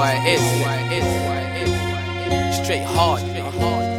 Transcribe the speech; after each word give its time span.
why 0.00 0.14
it 0.24 0.40
is. 1.02 2.56
Straight 2.64 2.84
hard. 2.84 3.89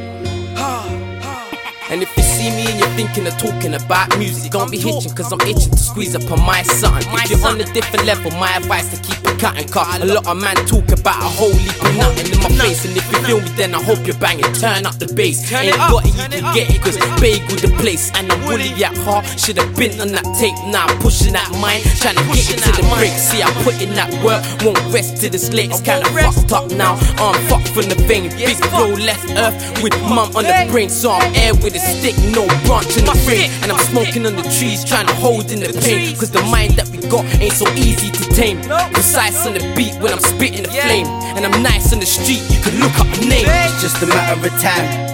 And 2.01 2.09
if 2.09 2.17
you 2.17 2.23
see 2.23 2.49
me 2.49 2.65
and 2.65 2.79
you're 2.79 2.89
thinking 2.97 3.27
of 3.27 3.37
talking 3.37 3.75
about 3.75 4.17
music, 4.17 4.51
don't 4.51 4.71
be 4.71 4.79
hitching, 4.79 5.13
cause 5.13 5.31
I'm 5.31 5.41
itching 5.41 5.69
to 5.69 5.77
squeeze 5.77 6.15
up 6.15 6.25
on 6.31 6.41
my 6.47 6.63
son. 6.63 6.97
If 6.97 7.29
you're 7.29 7.45
on 7.45 7.61
a 7.61 7.63
different 7.77 8.07
level, 8.07 8.31
my 8.41 8.57
advice 8.57 8.89
to 8.89 8.97
keep 9.05 9.23
it 9.23 9.37
cutting 9.37 9.67
cut. 9.67 10.01
A 10.01 10.05
lot 10.05 10.25
of 10.25 10.41
man 10.41 10.55
talk 10.65 10.89
about 10.89 11.21
a 11.21 11.29
whole 11.29 11.53
heap 11.53 11.77
of 11.77 11.95
nothing 11.97 12.33
in 12.33 12.39
my 12.41 12.49
face. 12.57 12.85
And 12.85 12.97
if 12.97 13.05
you 13.11 13.19
feel 13.21 13.41
me, 13.41 13.49
then 13.53 13.75
I 13.75 13.83
hope 13.83 14.01
you're 14.01 14.17
banging. 14.17 14.49
Turn 14.57 14.87
up 14.87 14.97
the 14.97 15.13
bass. 15.13 15.45
Ain't 15.53 15.77
got 15.77 16.01
it, 16.01 16.09
you 16.09 16.41
can 16.41 16.53
get 16.57 16.73
it, 16.73 16.81
cause 16.81 16.97
bagel 17.21 17.53
the 17.61 17.69
place. 17.77 18.09
And 18.17 18.31
I'm 18.31 18.41
woolly 18.49 18.73
at 18.81 18.97
heart. 19.05 19.25
Should 19.37 19.57
have 19.57 19.69
been 19.77 20.01
on 20.01 20.09
that 20.17 20.25
tape, 20.41 20.57
now 20.73 20.89
I'm 20.89 20.97
pushing 21.05 21.33
that 21.33 21.53
mind. 21.61 21.85
Trying 22.01 22.17
to 22.17 22.25
get 22.33 22.49
it 22.49 22.65
to 22.65 22.81
the 22.81 22.85
break. 22.97 23.13
See, 23.13 23.45
I 23.45 23.49
put 23.61 23.77
in 23.77 23.93
that 23.93 24.09
work, 24.25 24.41
won't 24.65 24.81
rest 24.89 25.21
till 25.21 25.29
this 25.29 25.53
late. 25.53 25.69
It's 25.69 25.81
kinda 25.81 26.09
fucked 26.09 26.49
up 26.49 26.71
now. 26.73 26.97
I'm 27.21 27.37
fucked 27.45 27.69
from 27.69 27.93
the 27.93 27.97
vein. 28.09 28.33
Big 28.41 28.57
flow 28.73 28.89
left 28.89 29.29
earth 29.37 29.53
with 29.85 29.93
mum 30.01 30.33
on 30.33 30.49
the 30.49 30.65
brain. 30.73 30.89
So 30.89 31.11
I'm 31.13 31.29
air 31.37 31.53
with 31.53 31.77
a 31.77 31.90
stick, 31.91 32.15
no 32.31 32.47
branch 32.65 32.97
in 32.97 33.05
the 33.05 33.15
frame. 33.27 33.51
And 33.61 33.71
I'm 33.71 33.83
smoking 33.91 34.25
on 34.25 34.35
the 34.35 34.47
trees, 34.47 34.83
trying 34.83 35.07
to 35.07 35.15
hold 35.15 35.51
in 35.51 35.59
the 35.59 35.71
pain. 35.83 36.15
Cause 36.15 36.31
the 36.31 36.41
mind 36.47 36.79
that 36.79 36.87
we 36.89 37.03
got 37.11 37.25
ain't 37.43 37.53
so 37.53 37.67
easy 37.75 38.09
to 38.09 38.23
tame. 38.31 38.61
Precise 38.95 39.45
on 39.45 39.53
the 39.53 39.63
beat 39.75 39.95
when 40.01 40.11
I'm 40.11 40.23
spitting 40.23 40.63
the 40.63 40.71
flame. 40.71 41.07
And 41.35 41.45
I'm 41.45 41.61
nice 41.61 41.93
on 41.93 41.99
the 41.99 42.05
street, 42.05 42.41
you 42.49 42.59
can 42.63 42.79
look 42.79 42.95
up 42.99 43.07
my 43.07 43.19
name. 43.27 43.47
It's 43.47 43.81
just 43.81 44.01
a 44.01 44.07
matter 44.07 44.39
of 44.39 44.53
time. 44.61 45.11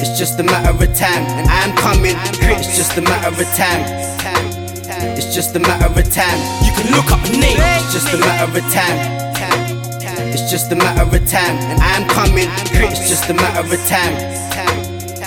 It's 0.00 0.18
just 0.18 0.40
a 0.40 0.42
matter 0.42 0.72
of 0.72 0.96
time, 0.96 1.24
and 1.36 1.48
I'm 1.48 1.76
coming. 1.76 2.16
It's 2.40 2.76
just 2.76 2.96
a 2.96 3.02
matter 3.02 3.28
of 3.28 3.48
time. 3.56 3.84
It's 5.16 5.34
just 5.34 5.56
a 5.56 5.60
matter 5.60 5.86
of 5.86 6.12
time. 6.12 6.38
You 6.64 6.72
can 6.72 6.92
look 6.92 7.10
up 7.12 7.20
my 7.20 7.30
name. 7.36 7.58
It's 7.58 7.92
just 7.92 8.12
a 8.12 8.18
matter 8.18 8.58
of 8.58 8.64
time. 8.72 8.98
It's 10.32 10.50
just 10.50 10.72
a 10.72 10.76
matter 10.76 11.02
of 11.02 11.28
time, 11.28 11.56
and 11.68 11.80
I'm 11.80 12.08
coming. 12.08 12.48
It's 12.72 13.08
just 13.08 13.28
a 13.28 13.34
matter 13.34 13.60
of 13.60 13.80
time. 13.88 14.69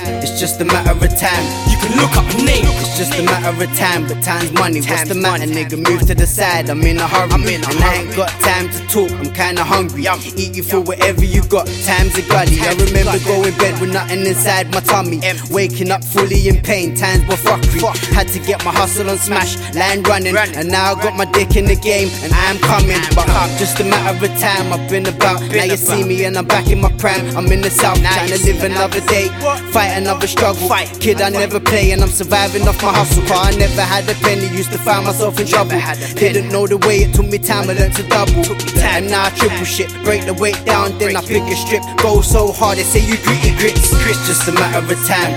It's 0.06 0.40
just 0.40 0.60
a 0.62 0.66
matter 0.66 0.92
of 0.92 1.18
time. 1.18 1.73
Can 1.84 2.00
look 2.00 2.16
up 2.16 2.24
my 2.24 2.46
name. 2.46 2.64
It's 2.80 2.98
just 2.98 3.20
a 3.20 3.24
matter 3.24 3.52
of 3.52 3.78
time, 3.78 4.08
but 4.08 4.24
time's 4.24 4.52
money. 4.54 4.80
What's 4.80 5.10
the 5.10 5.16
matter, 5.16 5.46
nigga? 5.46 5.76
Move 5.76 6.08
to 6.08 6.16
the 6.16 6.26
side. 6.26 6.70
I'm 6.70 6.82
in 6.84 6.98
a 6.98 7.08
hurry. 7.08 7.32
I'm 7.32 7.44
in 7.44 7.60
and 7.64 7.84
I 7.84 7.96
ain't 7.96 8.16
got 8.16 8.30
time 8.40 8.70
to 8.70 8.80
talk. 8.88 9.12
I'm 9.12 9.32
kinda 9.34 9.64
hungry. 9.64 10.08
Eat 10.38 10.56
you 10.56 10.64
for 10.64 10.80
whatever 10.80 11.26
you 11.26 11.44
got. 11.44 11.68
Time's 11.84 12.16
a 12.18 12.22
gully. 12.22 12.60
I 12.62 12.72
remember 12.80 13.20
going 13.26 13.56
bed 13.58 13.82
with 13.82 13.92
nothing 13.92 14.26
inside 14.26 14.72
my 14.72 14.80
tummy. 14.80 15.20
Waking 15.52 15.92
up 15.92 16.04
fully 16.04 16.48
in 16.48 16.62
pain. 16.62 16.96
Times 16.96 17.28
were 17.28 17.36
fuckery. 17.36 17.82
Had 18.14 18.30
to 18.30 18.40
get 18.40 18.64
my 18.64 18.72
hustle 18.72 19.10
on 19.10 19.18
smash. 19.18 19.58
Line 19.76 20.04
running. 20.04 20.38
And 20.38 20.70
now 20.70 20.94
I 20.94 21.04
got 21.04 21.18
my 21.18 21.26
dick 21.26 21.58
in 21.58 21.66
the 21.66 21.76
game. 21.76 22.10
And 22.24 22.32
I'm 22.32 22.58
coming. 22.60 23.02
But 23.16 23.28
just 23.60 23.80
a 23.82 23.84
matter 23.84 24.26
of 24.26 24.40
time. 24.40 24.72
I've 24.72 24.90
been 24.90 25.06
about. 25.08 25.42
Now 25.52 25.66
you 25.66 25.76
see 25.76 26.04
me 26.04 26.24
and 26.24 26.38
I'm 26.38 26.46
back 26.46 26.70
in 26.70 26.80
my 26.80 26.92
prime. 26.94 27.36
I'm 27.36 27.52
in 27.52 27.62
the 27.62 27.70
south. 27.70 28.00
Trying 28.00 28.30
to 28.30 28.40
live 28.46 28.64
another 28.64 29.02
day. 29.08 29.28
Fight 29.74 29.98
another 29.98 30.28
struggle. 30.28 30.70
Kid, 31.00 31.20
I 31.22 31.30
never 31.30 31.60
play 31.74 31.92
and 31.92 32.04
I'm 32.04 32.14
surviving 32.14 32.68
off 32.68 32.78
my 32.84 32.94
hustle. 32.94 33.26
Car, 33.26 33.50
I 33.50 33.52
never 33.58 33.82
had 33.82 34.06
a 34.06 34.14
penny, 34.22 34.46
used 34.54 34.72
to 34.74 34.78
find 34.78 35.06
myself 35.06 35.40
in 35.40 35.48
trouble. 35.48 35.82
Didn't 36.14 36.50
know 36.54 36.68
the 36.68 36.78
way, 36.86 36.98
it 37.06 37.14
took 37.16 37.26
me 37.26 37.40
time, 37.40 37.70
I 37.70 37.74
learned 37.74 37.96
to 37.98 38.06
double. 38.14 38.46
And 38.94 39.10
now 39.10 39.26
I 39.26 39.30
triple 39.34 39.66
shit, 39.66 39.90
break 40.06 40.26
the 40.30 40.36
weight 40.36 40.60
down, 40.66 40.98
then 41.00 41.18
I 41.18 41.22
pick 41.22 41.42
a 41.42 41.56
strip. 41.56 41.82
Go 41.98 42.22
so 42.22 42.52
hard, 42.52 42.78
they 42.78 42.86
say 42.86 43.02
you 43.02 43.18
GRITTYgritz. 43.26 43.90
It's 44.06 44.22
just 44.30 44.48
a 44.48 44.54
matter 44.54 44.86
of 44.86 45.00
time. 45.10 45.34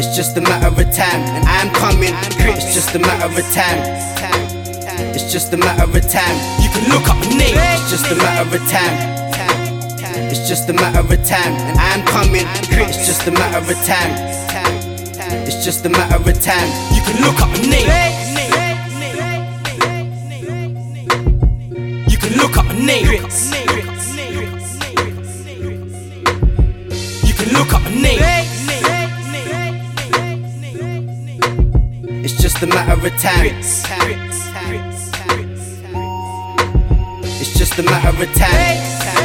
It's 0.00 0.16
just 0.16 0.36
a 0.38 0.40
matter 0.40 0.72
of 0.72 0.88
time, 0.96 1.20
and 1.36 1.44
I'm 1.44 1.68
coming. 1.76 2.14
It's 2.48 2.72
just 2.72 2.94
a 2.94 2.98
matter 2.98 3.28
of 3.28 3.46
time. 3.52 3.80
It's 5.14 5.30
just 5.30 5.52
a 5.52 5.58
matter 5.58 5.84
of 5.84 6.04
time. 6.08 6.36
You 6.64 6.70
can 6.72 6.84
look 6.88 7.04
up 7.12 7.18
my 7.20 7.28
name. 7.36 7.56
It's 7.76 7.90
just 7.92 8.08
a 8.10 8.16
matter 8.16 8.56
of 8.56 8.62
time. 8.72 8.96
It's 10.32 10.48
just 10.48 10.68
a 10.70 10.72
matter 10.72 11.04
of 11.04 11.20
time, 11.28 11.52
and 11.68 11.76
I'm 11.78 12.02
coming. 12.06 12.46
It's 12.80 13.06
just 13.06 13.26
a 13.28 13.32
matter 13.32 13.60
of 13.60 13.78
time. 13.84 14.83
It's 15.46 15.64
just 15.64 15.84
a 15.84 15.88
matter 15.88 16.16
of 16.16 16.40
time. 16.40 16.68
You 16.94 17.02
can 17.02 17.20
look 17.22 17.40
up 17.40 17.48
my 17.50 17.58
name. 17.58 17.88
You 22.08 22.18
can 22.18 22.32
look 22.38 22.56
up 22.56 22.66
my 22.66 22.74
name. 22.74 23.04
You 27.26 27.34
can 27.34 27.48
look 27.52 27.72
up 27.74 27.82
my 27.82 27.90
name. 27.90 28.22
It's 32.24 32.36
just 32.40 32.62
a 32.62 32.66
matter 32.66 33.06
of 33.06 33.12
time. 33.18 33.56
It's 37.40 37.52
just 37.58 37.78
a 37.78 37.82
matter 37.82 38.22
of 38.22 38.34
time. 38.34 39.23